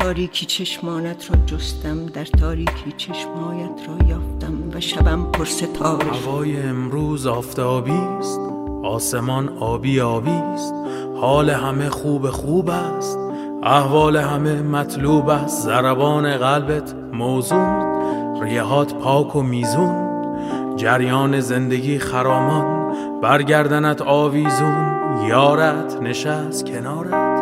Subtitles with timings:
[0.00, 7.26] تاریکی چشمانت را جستم در تاریکی چشمایت را یافتم و شبم پر ستاره هوای امروز
[7.26, 8.40] آفتابی است
[8.84, 10.74] آسمان آبی آبی است
[11.16, 13.18] حال همه خوب خوب است
[13.62, 24.02] احوال همه مطلوب است ضربان قلبت موزون ریهات پاک و میزون جریان زندگی خرامان برگردنت
[24.02, 27.40] آویزون یارت نشست کنارت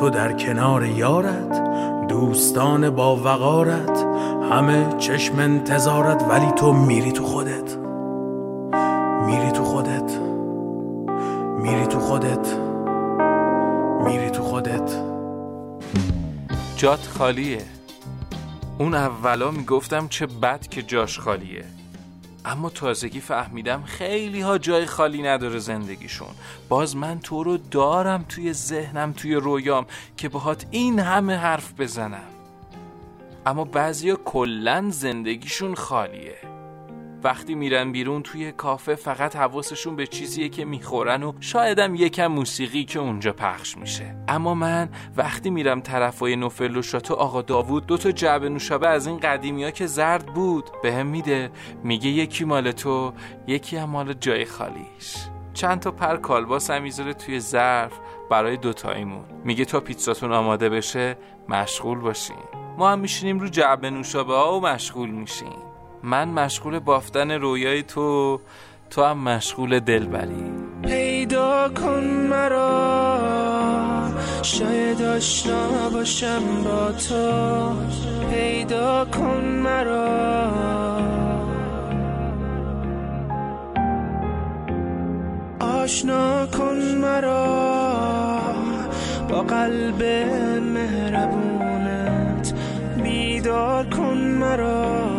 [0.00, 1.59] تو در کنار یارت.
[2.10, 4.06] دوستان با وقارت
[4.50, 7.76] همه چشم انتظارت ولی تو میری تو خودت.
[9.26, 10.18] میری تو خودت.
[11.58, 12.56] میری تو خودت.
[14.04, 14.96] میری تو خودت.
[16.76, 17.62] جات خالیه.
[18.78, 21.64] اون اولا می‌گفتم چه بد که جاش خالیه.
[22.44, 26.28] اما تازگی فهمیدم خیلی ها جای خالی نداره زندگیشون.
[26.68, 32.28] باز من تو رو دارم توی ذهنم توی رویام که باهات این همه حرف بزنم.
[33.46, 36.49] اما بعضیا کلا زندگیشون خالیه.
[37.24, 42.84] وقتی میرن بیرون توی کافه فقط حواسشون به چیزیه که می‌خورن و شایدم یکم موسیقی
[42.84, 44.16] که اونجا پخش میشه.
[44.28, 49.06] اما من وقتی میرم طرفای نوفل و شاتو آقا داوود دو تا جعبه نوشابه از
[49.06, 51.50] این قدیمی ها که زرد بود به هم میده.
[51.84, 53.12] میگه یکی مال تو
[53.46, 55.14] یکی هم مال جای خالیش.
[55.54, 57.92] چند تا پر کالباس هم می‌ذاره توی ظرف
[58.30, 61.16] برای دوتاییمون میگه تا پیتزاتون آماده بشه
[61.48, 62.36] مشغول باشین.
[62.78, 65.69] ما هم میشینیم رو جعبه نوشابه ها و مشغول میشیم.
[66.02, 68.40] من مشغول بافتن رویای تو
[68.90, 70.52] تو هم مشغول دلبری.
[70.82, 72.80] پیدا کن مرا
[74.42, 77.72] شاید آشنا باشم با تو.
[78.30, 80.50] پیدا کن مرا.
[85.60, 88.40] آشنا کن مرا
[89.28, 90.02] با قلب
[90.62, 92.54] مهربونت.
[93.02, 95.09] بیدار کن مرا.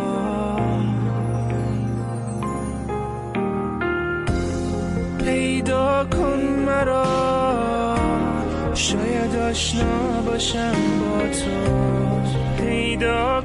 [9.52, 12.62] آشنا باشم با تو.
[12.62, 13.41] پیدا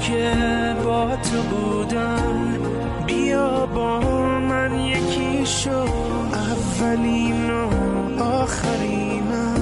[0.00, 0.32] که
[0.84, 2.58] با تو بودم.
[3.06, 4.00] بیا با
[4.40, 5.84] من یکی شو.
[6.32, 7.70] اولین و
[8.22, 9.60] آخرینم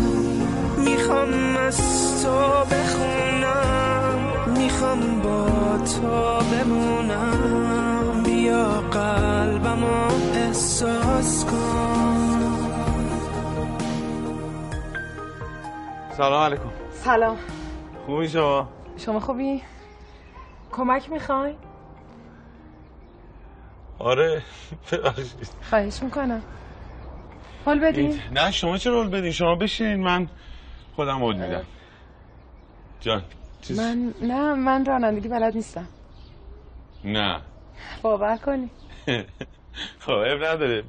[0.78, 1.78] می‌خوام از
[2.22, 2.38] تو
[2.70, 4.18] بخونم.
[4.58, 5.46] می‌خوام با
[5.78, 6.08] تو
[6.52, 8.22] بمونم.
[8.24, 12.58] بیا قلبمو احساس کن.
[16.16, 16.70] سلام علیکم.
[17.04, 17.36] سلام.
[18.06, 19.62] خوبی شما؟ شما خوبی؟
[20.78, 21.54] کمک می‌خوای؟
[23.98, 24.42] آره
[24.92, 25.48] ببخشید.
[25.70, 26.42] خواهش می‌کنم.
[27.64, 30.28] حال بدین؟ نه شما چه رول بدین؟ شما بشین من
[30.96, 31.64] خودم رول میدم.
[33.00, 33.22] جان
[33.62, 35.88] چیز من نه من رانندگی بلد نیستم.
[37.04, 37.40] نه.
[38.02, 38.70] باور کنی.
[40.04, 40.84] خب نداره.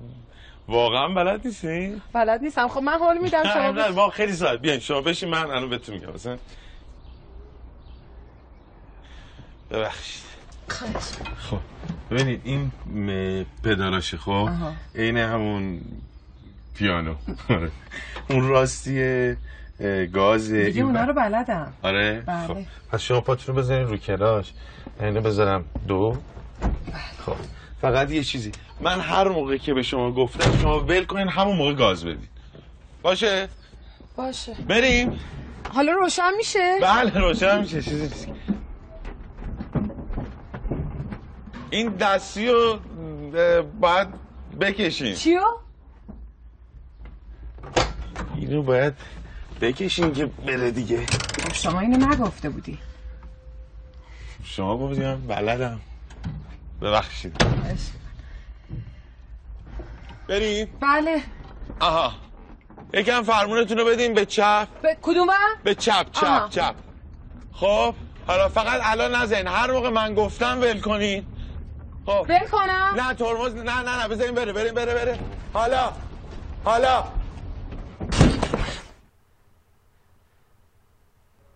[0.67, 2.67] واقعا بلد نیستی؟ بلد نیستم.
[2.67, 3.43] خب من حال میدم.
[3.43, 3.71] شما.
[3.71, 3.95] بس...
[3.95, 6.37] ما خیلی ساعت بیاین شما بشین من الان بهتون میگم مثلا
[9.71, 10.23] ببخشید.
[11.37, 11.57] خب
[12.11, 14.49] ببینید این م- پدالاشه خب.
[14.95, 15.81] عین همون
[16.75, 17.15] پیانو.
[17.49, 17.71] آره.
[18.29, 19.35] اون راستی
[20.13, 21.73] گاز دیگه اونا رو بلدم.
[21.81, 22.23] آره.
[22.25, 22.47] بله.
[22.47, 22.57] خب.
[22.91, 24.53] پس شما پاتون رو بذارین رو کلاش.
[25.01, 26.17] اینو بذارم دو.
[27.25, 27.35] خب.
[27.81, 28.51] فقط یه چیزی.
[28.81, 32.27] من هر موقع که به شما گفتم شما ول کنین همون موقع گاز بدین.
[33.01, 33.47] باشه؟
[34.15, 34.53] باشه.
[34.67, 35.19] بریم.
[35.73, 38.27] حالا روشن میشه؟ بله روشن میشه چیزی نیست.
[41.69, 42.79] این دستی رو
[43.79, 44.07] باید
[44.61, 45.15] بکشین.
[45.15, 45.41] چیو؟
[48.35, 48.93] اینو باید
[49.61, 51.05] بکشین که بره دیگه.
[51.53, 52.77] شما اینو نگفته بودی.
[54.43, 55.79] شما گفتیم بلدم.
[56.81, 57.43] ببخشید.
[60.27, 61.21] بریم بله.
[61.79, 62.13] آها.
[62.93, 64.67] یکم فرمونتون رو بدیم به چپ.
[64.81, 65.33] به کدومم؟
[65.63, 66.49] به چپ چپ آها.
[66.49, 66.75] چپ.
[67.53, 67.95] خب
[68.27, 69.47] حالا فقط الان نزن.
[69.47, 71.25] هر موقع من گفتم ول کنین.
[72.09, 72.25] خب.
[72.29, 75.19] ول کنم؟ نه ترمز نه نه نه بذاریم بره بریم بره بره.
[75.53, 75.93] حالا
[76.63, 77.03] حالا.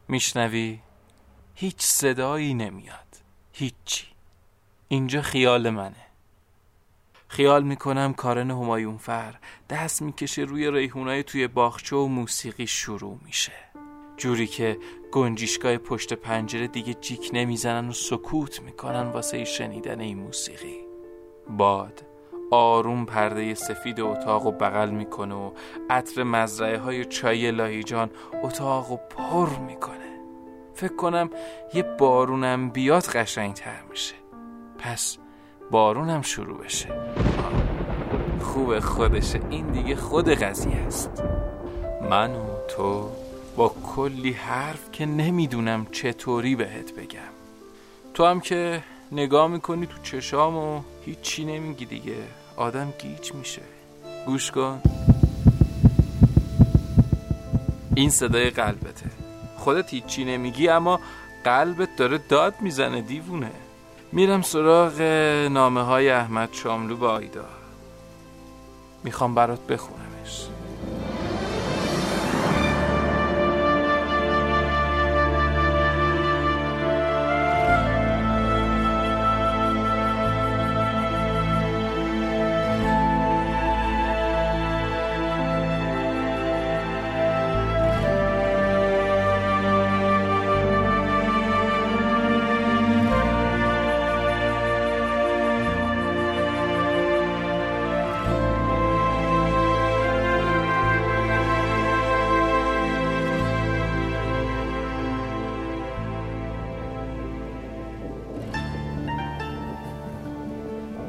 [0.08, 0.80] میشنوی؟
[1.56, 3.18] هیچ صدایی نمیاد.
[3.54, 4.08] هیچی.
[4.88, 5.96] اینجا خیال منه.
[7.28, 9.36] خیال می‌کنم کارن همایونفر
[9.70, 13.73] دست می‌کشه روی ریحونای توی باغچه و موسیقی شروع میشه.
[14.18, 14.78] جوری که
[15.12, 20.78] گنجیشگاه پشت پنجره دیگه جیک نمی‌زنن و سکوت می‌کنن واسه شنیدن این موسیقی.
[21.58, 22.04] باد
[22.52, 25.52] آروم پرده سفید اتاق و بغل می‌کنه و
[25.90, 28.10] عطر مزرعه های چای لاهیجان
[28.44, 30.20] اتاق و پر می‌کنه.
[30.74, 31.30] فکر کنم
[31.74, 34.16] یه بارونم بیاد قشنگتر میشه.
[34.80, 35.18] پس
[35.72, 36.90] بارونم شروع بشه.
[38.42, 39.40] خوب خودشه.
[39.50, 41.24] این دیگه خود قضیه است.
[42.10, 43.10] من و تو
[43.56, 47.34] با کلی حرف که نمی‌دونم چطوری بهت بگم.
[48.14, 52.18] تو هم که نگاه می‌کنی تو چشام و هیچی نمیگی دیگه.
[52.58, 53.62] آدم گیج میشه.
[54.26, 54.82] گوش کن.
[57.96, 59.06] این صدای قلبته.
[59.58, 61.00] خودت هیچی نمیگی اما
[61.44, 63.52] قلبت داره داد می‌زنه دیوونه.
[64.12, 65.02] میرم سراغ
[65.52, 67.46] نامه های احمد شاملو با آیدا
[69.04, 70.48] می‌خوام برات بخونمش.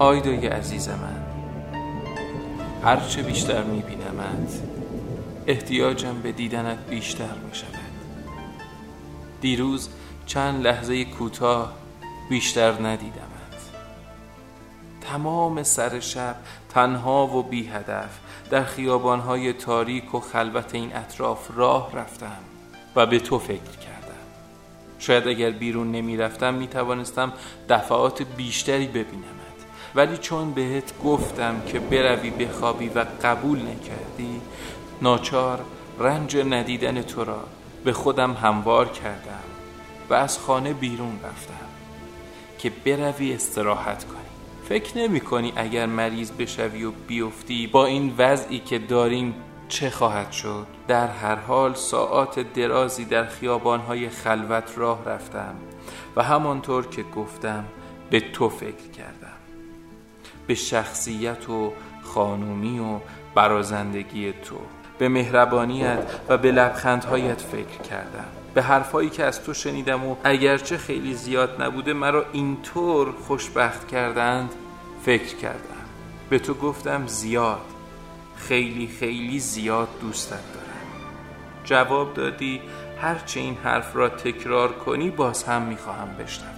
[0.05, 1.23] آیدای عزیز من
[2.85, 4.63] هرچه بیشتر میبینمت
[5.47, 7.69] احتیاجم به دیدنت بیشتر می‌شود.
[9.41, 9.89] دیروز
[10.27, 11.73] چند لحظه کوتاه
[12.31, 13.71] بیشتر ندیدمت.
[15.01, 16.37] تمام سر شب
[16.69, 18.19] تنها و بی هدف
[18.51, 22.39] در خیابانهای تاریک و خلوت این اطراف راه رفتم
[22.97, 24.25] و به تو فکر کردم.
[24.99, 27.33] شاید اگر بیرون نمی رفتم می توانستم
[27.69, 29.44] دفعات بیشتری ببینمت.
[29.95, 34.41] ولی چون بهت گفتم که بروی بخوابی و قبول نکردی
[35.03, 35.61] ناچار
[35.99, 37.45] رنج ندیدن تو را
[37.85, 39.45] به خودم هموار کردم
[40.11, 41.67] و از خانه بیرون رفتم
[42.59, 44.19] که بروی استراحت کنی.
[44.69, 49.35] فکر نمی کنی اگر مریض بشوی و بیفتی با این وضعی که داریم
[49.69, 55.55] چه خواهد شد؟ در هر حال ساعات درازی در خیابانهای خلوت راه رفتم
[56.17, 57.65] و همانطور که گفتم
[58.11, 59.44] به تو فکر کردم.
[60.47, 62.99] به شخصیت و خانومی و
[63.35, 64.57] برازندگی تو.
[64.99, 65.99] به مهربانیت
[66.29, 68.25] و به لبخندهایت فکر کردم.
[68.55, 74.51] به حرفایی که از تو شنیدم و اگرچه خیلی زیاد نبوده مرا اینطور خوشبخت کردند
[75.05, 75.85] فکر کردم.
[76.31, 77.61] به تو گفتم زیاد.
[78.37, 80.65] خیلی خیلی زیاد دوستت دارم.
[81.65, 82.61] جواب دادی
[83.01, 86.54] هرچه این حرف را تکرار کنی باز هم می‌خواهم بشنوم.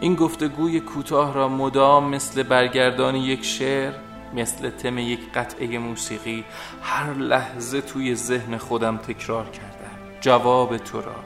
[0.00, 3.92] این گفتگوی کوتاه را مدام مثل برگردان یک شعر
[4.34, 6.44] مثل تم یک قطعه موسیقی
[6.82, 10.20] هر لحظه توی ذهن خودم تکرار کردم.
[10.20, 11.16] جواب تو را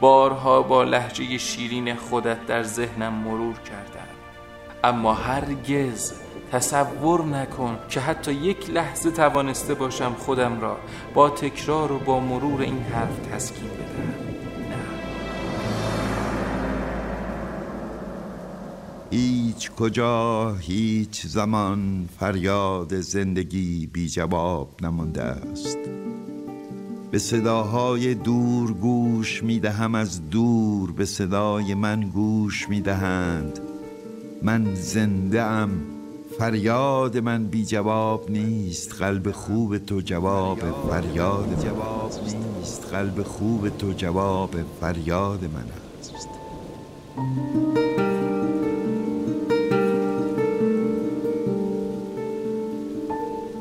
[0.00, 4.08] بارها با لحجه شیرین خودت در ذهنم مرور کردم.
[4.84, 6.12] اما هرگز
[6.52, 10.76] تصور نکن که حتی یک لحظه توانسته باشم خودم را
[11.14, 14.13] با تکرار و با مرور این حرف تسکین بدم.
[19.54, 25.78] هیچ کجا هیچ زمان فریاد زندگی بی جواب نمانده است.
[27.10, 33.60] به صداهای دور گوش می دهم از دور به صدای من گوش می دهند.
[34.42, 35.70] من زنده ام
[36.38, 38.92] فریاد من بی جواب نیست.
[38.92, 40.58] قلب خوب تو جواب
[40.90, 42.86] فریاد جواب نیست.
[42.92, 45.64] قلب خوب تو جواب فریاد من
[46.00, 46.28] است.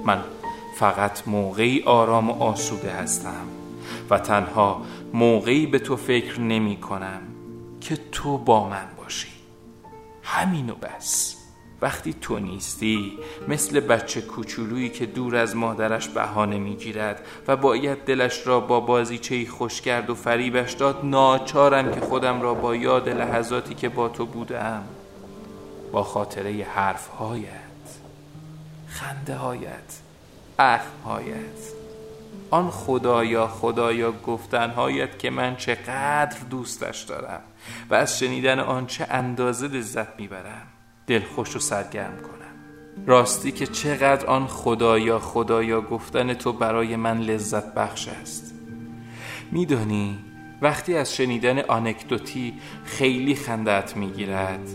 [0.05, 0.23] من
[0.75, 3.47] فقط موقعی آرام و آسوده هستم
[4.09, 4.81] و تنها
[5.13, 7.21] موقعی به تو فکر نمی کنم
[7.81, 9.27] که تو با من باشی.
[10.23, 11.35] همینو بس.
[11.81, 13.11] وقتی تو نیستی
[13.47, 19.45] مثل بچه کوچولویی که دور از مادرش بهانه می‌گیرد و باید دلش را با بازیچه
[19.45, 24.25] خوش کرد و فریبش داد ناچارم که خودم را با یاد لحظاتی که با تو
[24.25, 24.83] بودم
[25.91, 27.62] با خاطره حرفهایت
[28.93, 29.99] خنده هایت
[31.05, 31.73] هایت
[32.49, 37.41] آن خدایا خدایا گفتنهایت که من چقدر دوستش دارم
[37.89, 40.67] و از شنیدن آن چه اندازه لذت می‌برم
[41.07, 43.05] دلخوش و سرگرم کنم.
[43.07, 48.53] راستی که چقدر آن خدایا خدایا گفتن تو برای من لذت بخش است.
[49.51, 50.19] میدانی
[50.61, 52.53] وقتی از شنیدن آنکدوتی
[52.85, 54.69] خیلی خندت می‌گیرد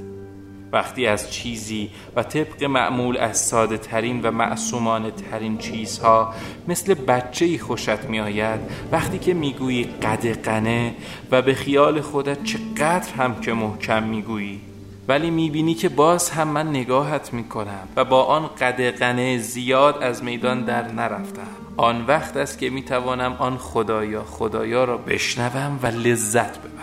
[0.72, 6.34] وقتی از چیزی و طبق معمول از ساده ترین و معصومانه ترین چیزها
[6.68, 8.60] مثل بچه ای خوشت می آید
[8.92, 10.94] وقتی که می‌گویی قدقنه
[11.30, 14.60] و به خیال خودت چقدر هم که محکم می‌گویی
[15.08, 20.64] ولی می‌بینی که باز هم من نگاهت می‌کنم و با آن قدقنه زیاد از میدان
[20.64, 21.48] در نرفتم.
[21.76, 26.77] آن وقت است که می‌توانم آن خدایا خدایا را بشنوم و لذت ببرم.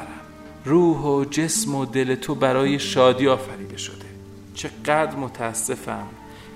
[0.65, 4.05] روح و جسم و دل تو برای شادی آفریده شده.
[4.53, 6.07] چقدر متاسفم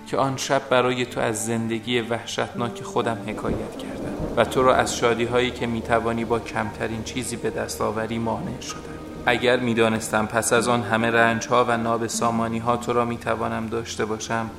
[0.07, 4.97] که آن شب برای تو از زندگی وحشتناک خودم حکایت کردم و تو را از
[4.97, 8.79] شادی هایی که می‌توانی با کمترین چیزی به دست آوری مانع شدم.
[9.25, 14.05] اگر می‌دانستم پس از آن همه رنج ها و نابسامانی ها تو را می‌توانم داشته
[14.05, 14.49] باشم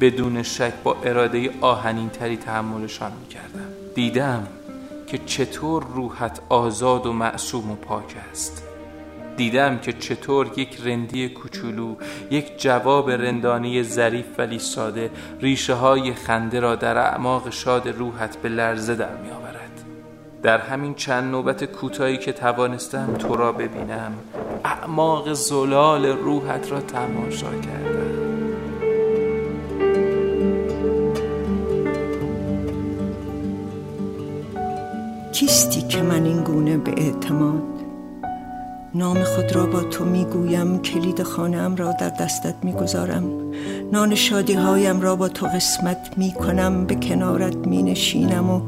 [0.00, 3.68] بدون شک با اراده آهنین تری تحملشان می‌کردم.
[3.94, 4.46] دیدم
[5.06, 8.62] که چطور روحت آزاد و معصوم و پاک است.
[9.36, 11.94] دیدم که چطور یک رندی کوچولو
[12.30, 18.48] یک جواب رندانی ظریف ولی ساده ریشه های خنده را در اعماق شاد روحت به
[18.48, 19.84] لرزه در می آورد
[20.42, 24.12] در همین چند نوبت کوتاهی که توانستم تو را ببینم
[24.64, 28.26] اعماق زلال روحت را تماشا کردم.
[35.32, 37.75] کیستی که من این گونه به اعتماد
[38.96, 43.24] نام خود را با تو می‌گویم کلید خانم را در دستت می‌گذارم.
[43.92, 48.60] نان شادی هایم را با تو قسمت می‌کنم به کنارت مینشینم و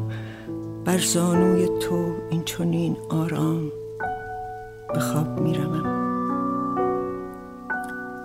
[0.84, 3.72] بر زانوی تو این چنین آرام
[4.94, 5.84] به خواب می‌روم.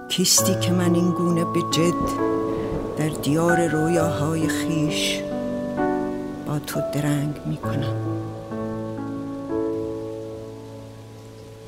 [0.10, 1.94] کیستی که من این گونه به جد
[2.98, 5.22] در دیار رویاهای خیش
[6.48, 8.23] با تو درنگ می‌کنم.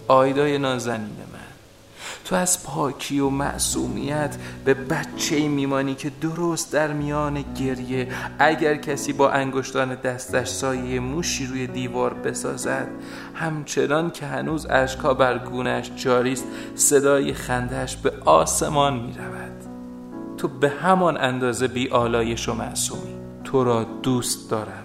[0.08, 1.40] آیدای نازنین من.
[2.26, 4.36] تو از پاکی و معصومیت
[4.66, 8.08] به بچه میمانی که درست در میان گریه
[8.40, 12.88] اگر کسی با انگشتان دستش سایه موشی روی دیوار بسازد
[13.36, 16.46] همچنان که هنوز اشکا بر گونش جاریست
[16.76, 19.52] صدای خندش به آسمان می‌رود.
[20.38, 23.15] تو به همان اندازه بی آلایش و معصومی.
[23.56, 24.84] تو را دوست دارم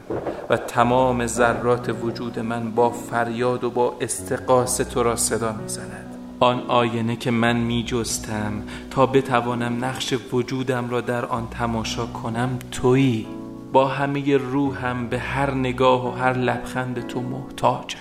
[0.51, 6.17] و تمام ذرات وجود من با فریاد و با استقاس تو را صدا می‌زند.
[6.41, 8.53] آن آینه که من می جستم
[8.91, 13.27] تا بتوانم نقش وجودم را در آن تماشا کنم تویی.
[13.73, 17.99] با همه روحم به هر نگاه و هر لبخند تو محتاجم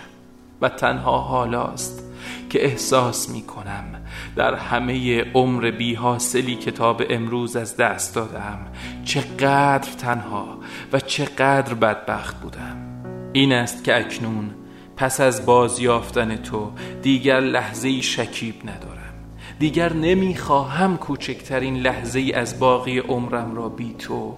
[0.61, 2.08] و تنها حالاست
[2.49, 3.85] که احساس می کنم
[4.35, 8.59] در همه عمر بی حاصلی کتاب امروز از دست دادم
[9.05, 10.57] چقدر تنها
[10.93, 12.77] و چقدر بدبخت بودم.
[13.33, 14.49] این است که اکنون
[14.97, 19.13] پس از بازیافتن تو دیگر لحظه شکیب ندارم.
[19.59, 24.35] دیگر نمی‌خواهم کوچکترین لحظه ای از باقی عمرم را بی تو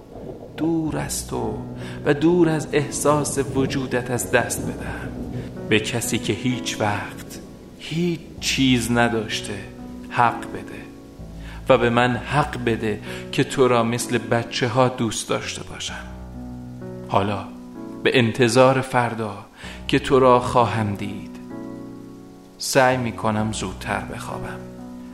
[0.58, 1.58] دور از تو
[2.06, 5.12] و دور از احساس وجودت از دست بدهم.
[5.70, 7.31] به کسی که هیچ وقت
[7.92, 9.54] هیچ چیز نداشته
[10.10, 10.82] حق بده.
[11.70, 16.06] و به من حق بده که تو را مثل بچه ها دوست داشته باشم.
[17.08, 17.46] حالا
[18.04, 19.46] به انتظار فردا
[19.88, 21.38] که تو را خواهم دید.
[22.58, 24.60] سعی می کنم زودتر بخوابم.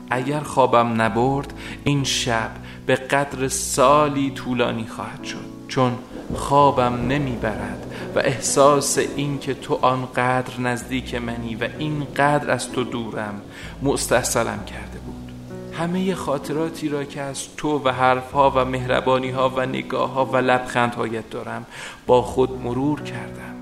[0.10, 1.54] اگر خوابم نبرد
[1.84, 2.52] این شب
[2.86, 5.46] به قدر سالی طولانی خواهد شد.
[5.68, 5.98] چون
[6.36, 13.42] خوابم نمی‌برد و احساس این که تو آنقدر نزدیک منی و اینقدر از تو دورم
[13.84, 15.32] مستحصلم کرده بود.
[15.74, 20.38] همه خاطراتی را که از تو و حرفها و مهربانی ها و نگاه ها و
[20.38, 21.66] لبخندهایت دارم
[22.08, 23.56] با خود مرور کردم.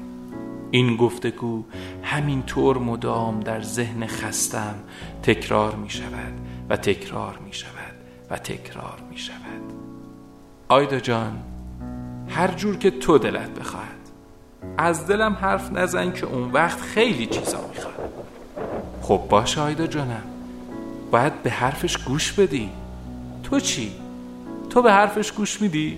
[0.72, 1.64] این گفتگو
[2.04, 4.76] همین طور مدام در ذهن خستم
[5.24, 6.34] تکرار می شود
[6.70, 7.96] و تکرار می شود
[8.30, 9.74] و تکرار می شود
[10.68, 11.44] آیدا جان
[12.30, 13.96] هر جور که تو دلت بخواهد.
[14.78, 18.14] از دلم حرف نزن که اون وقت خیلی چیزا می‌خواد.
[19.02, 20.24] خب باشه آیدا جانم.
[21.12, 22.70] باید به حرفش گوش بدی.
[23.44, 23.92] تو چی؟
[24.70, 25.98] تو به حرفش گوش میدی؟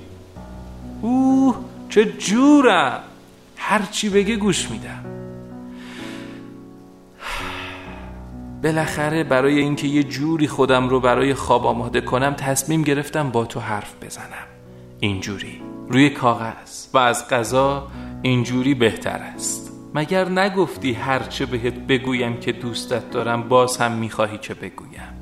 [1.01, 1.55] اوه
[1.89, 3.03] چه جورم.
[3.57, 5.05] هر چی بگه گوش میدم.
[8.63, 13.59] بالاخره برای اینکه یه جوری خودم رو برای خواب آماده کنم تصمیم گرفتم با تو
[13.59, 14.47] حرف بزنم.
[14.99, 15.66] اینجوری.
[15.89, 17.87] روی کاغذ و از قضا
[18.21, 19.71] اینجوری بهتر است.
[19.93, 25.13] مگر نگفتی هرچه بهت بگویم که دوستت دارم باز هم می‌خواهی که بگویم؟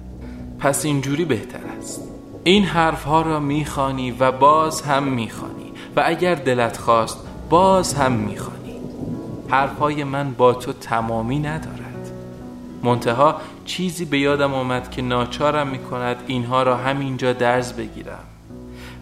[0.60, 2.02] پس اینجوری بهتر است.
[2.44, 7.18] این حرفها را می‌خوانی و باز هم می‌خوانی و اگر دلت خواست
[7.50, 8.80] باز هم می‌خوانی.
[9.50, 12.12] حرفهای من با تو تمامی ندارد.
[12.84, 18.24] منتها چیزی به یادم آمد که ناچارم می‌کند اینها را همینجا درز بگیرم.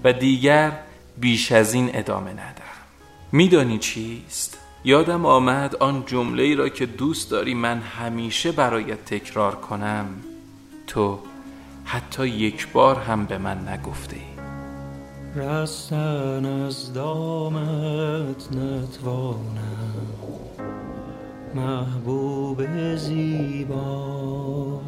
[0.04, 0.72] و دیگر
[1.18, 2.74] بیش از این ادامه ندم
[3.32, 9.56] میدانی چیست؟ یادم آمد آن جمله ای را که دوست داری من همیشه برایت تکرار
[9.56, 10.06] کنم.
[10.88, 11.20] تو
[11.86, 14.34] حتی یک بار هم به من نگفته ای
[15.36, 19.94] رستن از دامت نتوانم.
[21.56, 24.82] محبوب زیبا.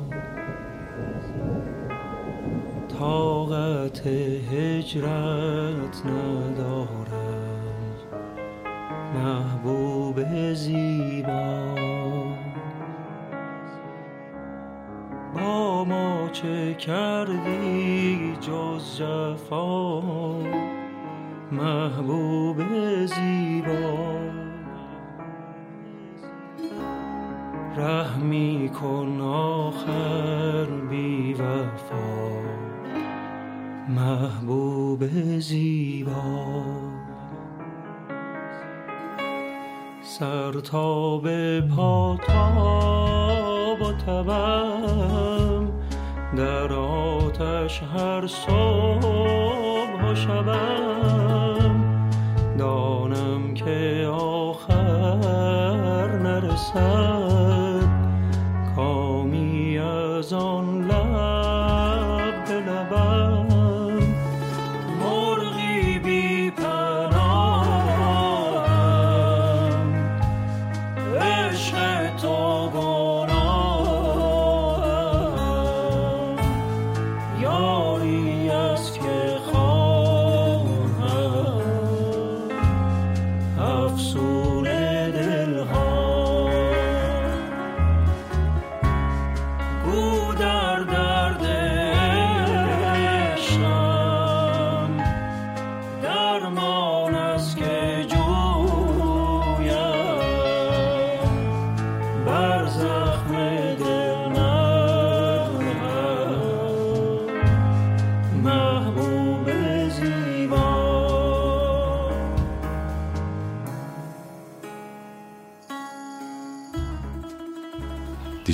[2.99, 4.07] طاقت
[4.51, 7.55] هجرت ندارم
[9.15, 10.23] محبوب
[10.53, 11.75] زیبا.
[15.33, 20.01] با ما چه کردی جز جفا؟
[21.51, 22.57] محبوب
[23.05, 24.05] زیبا.
[27.77, 32.44] رحمی کن آخر بی وفا.
[33.89, 35.03] محبوب
[35.39, 36.63] زیبا.
[40.01, 45.67] سر تا به پا تا با تبم
[46.37, 51.83] در آتش هر صبح و شبم.
[52.57, 57.24] دانم که آخر نرسد.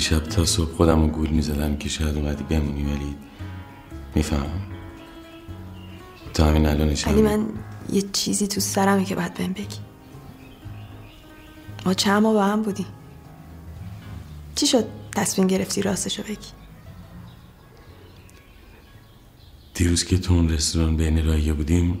[0.02, 3.16] دیشب تا صبح خودم رو گول می‌زدم که شاید اومدی بمونی ولی
[4.14, 4.62] می‌فهمم.
[6.34, 7.46] تا همین الانش ولی من
[7.92, 9.78] یه چیزی تو سرمه که باید بهم بگی.
[11.86, 12.86] ما چند ماه با هم بودیم.
[14.54, 14.84] چی شد
[15.16, 16.36] تصمیم گرفتی راستشو بگی؟
[19.74, 21.98] دیروز که تو اون رستوران بین رایه بودیم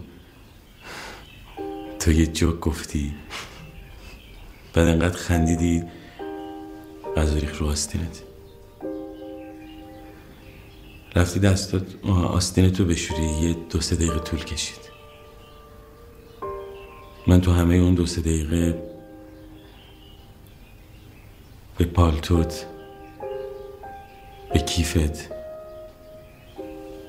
[2.00, 3.14] تو یه جوک گفتی.
[4.74, 5.84] بعد انقدر خندیدی
[7.22, 8.22] غذا ریخ رو آستینت
[11.16, 11.86] رفتی دستات
[12.76, 14.80] تو بشوری یه دو سه دقیقه طول کشید.
[17.26, 18.82] من تو همه اون دو سه دقیقه
[21.78, 22.66] به پالتوت
[24.54, 25.28] به کیفت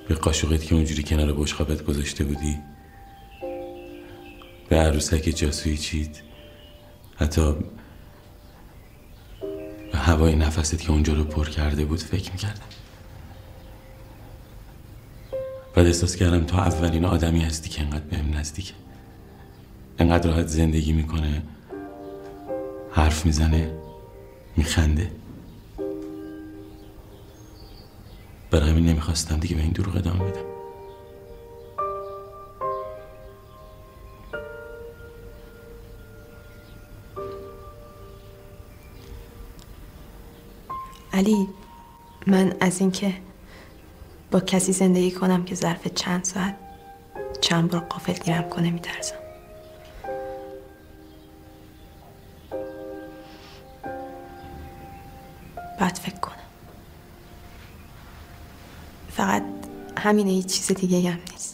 [0.07, 2.57] به قاشقت که اونجوری کنار بشقابت گذاشته بودی
[4.69, 6.21] به عروسک جاسویی چید
[7.15, 7.55] حتی
[10.03, 12.61] هوای نفست که اونجا رو پر کرده بود فکر می‌کردم.
[15.75, 18.73] بعد احساس کردم تو اولین آدمی هستی که انقدر بهم نزدیکه
[19.99, 21.43] انقدر راحت زندگی می‌کنه
[22.91, 23.71] حرف می‌زنه
[24.57, 25.11] میخنده.
[28.51, 30.52] برای همین نمی‌خواستم دیگه به این دروغ ادامه بدم.
[41.13, 41.49] علی
[42.27, 43.13] من از اینکه
[44.31, 46.55] با کسی زندگی کنم که ظرف چند ساعت
[47.41, 49.15] چند بار قافل گیرم کنه میترسم.
[55.79, 56.33] باید فکر کنم.
[59.09, 59.43] فقط
[59.97, 61.52] همینه هیچ چیز دیگه هم نیست.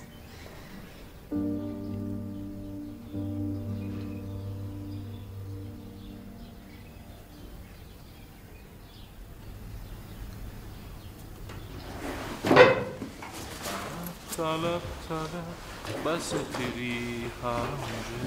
[16.30, 18.20] ستیری همجه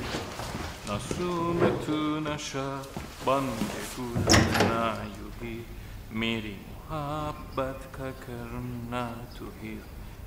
[0.88, 2.80] نسومتو نشا
[3.24, 3.48] بانگ
[3.96, 5.64] گودن نیوهی.
[6.10, 6.56] میری
[6.90, 9.78] محبت که کرم نتوهی.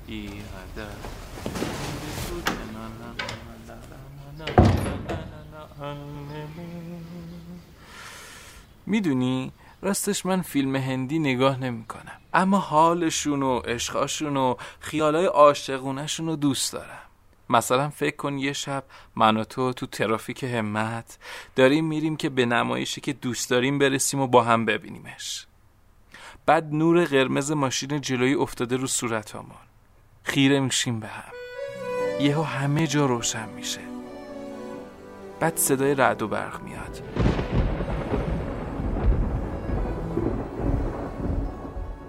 [0.06, 0.96] ای عدد
[8.86, 12.20] می‌دونی راستش من فیلم هندی نگاه نمی‌کنم.
[12.34, 17.05] اما حالشون و عشقاشون و خیالای عاشقونشون رو دوست دارم.
[17.50, 18.84] مثلا فکر کن یه شب
[19.16, 21.18] من و تو تو ترافیک همت
[21.56, 25.46] داریم میریم که به نمایشی که دوست داریم برسیم و با هم ببینیمش.
[26.46, 29.56] بعد نور قرمز ماشین جلویی افتاده رو صورتامون
[30.22, 31.32] خیره میشیم به هم.
[32.20, 33.80] یهو همه جا روشن میشه.
[35.40, 37.02] بعد صدای رعد و برق میاد.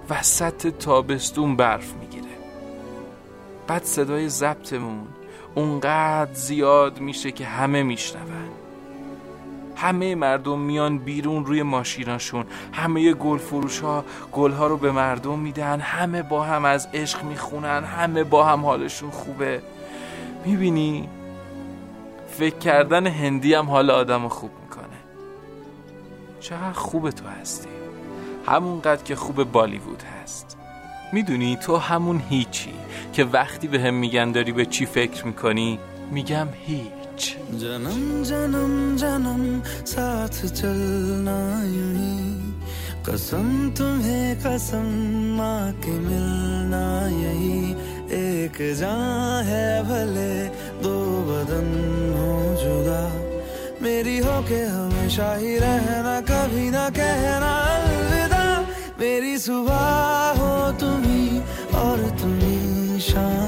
[0.10, 2.38] وسط تابستون برف می‌گیره.
[3.68, 5.08] بعد صدای ضبطمون
[5.58, 8.50] اونقدر زیاد میشه که همه میشنون.
[9.76, 12.46] همه مردم میان بیرون روی ماشیناشون.
[12.74, 15.80] همه گل فروش ها گل ها رو به مردم میدن.
[15.80, 17.84] همه با هم از عشق می‌خونن.
[17.84, 19.62] همه با هم حالشون خوبه.
[20.46, 21.10] می‌بینی؟
[22.38, 24.98] فکر کردن هندی هم حال آدم خوب می‌کنه.
[26.40, 27.70] چقدر خوب تو هستی.
[28.46, 30.57] همونقدر که خوب بالیوود هست.
[31.14, 32.74] می‌دونی تو همون هیچی
[33.14, 35.80] که وقتی به هم میگن داری به چی فکر می‌کنی؟
[36.12, 37.36] میگم هیچ.
[37.60, 41.62] جنم جنم جنم سات چلنا
[43.06, 44.86] قسم تمہیں قسم
[45.38, 47.76] ماں کے ملنا یہی
[48.10, 50.50] ایک جان ہے بھلے
[50.84, 50.96] دو
[51.28, 51.68] بدن
[52.18, 53.08] ہو جدا
[53.82, 57.87] میری ہو کے ہمیشہ ہی رہنا کبھی نہ کہنا۔
[59.18, 61.40] मेरी सुबह हो तुम्ही
[61.74, 63.47] और तुम्हें शाम।